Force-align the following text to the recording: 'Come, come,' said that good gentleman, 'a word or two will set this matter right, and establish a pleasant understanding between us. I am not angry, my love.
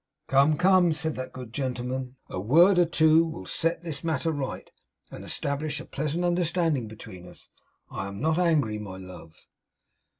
'Come, 0.25 0.57
come,' 0.57 0.93
said 0.93 1.13
that 1.17 1.31
good 1.31 1.53
gentleman, 1.53 2.15
'a 2.27 2.39
word 2.41 2.79
or 2.79 2.87
two 2.87 3.23
will 3.23 3.45
set 3.45 3.83
this 3.83 4.03
matter 4.03 4.31
right, 4.31 4.71
and 5.11 5.23
establish 5.23 5.79
a 5.79 5.85
pleasant 5.85 6.25
understanding 6.25 6.87
between 6.87 7.27
us. 7.27 7.49
I 7.91 8.07
am 8.07 8.19
not 8.19 8.39
angry, 8.39 8.79
my 8.79 8.97
love. 8.97 9.35